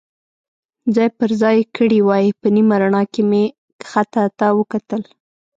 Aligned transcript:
ځای 0.95 1.09
پر 1.17 1.29
ځای 1.41 1.57
کړي 1.75 1.99
وای، 2.03 2.25
په 2.41 2.47
نیمه 2.55 2.75
رڼا 2.81 3.03
کې 3.13 3.21
مې 3.29 3.43
کښته 3.81 4.23
ته 4.37 4.47
وکتل. 4.59 5.01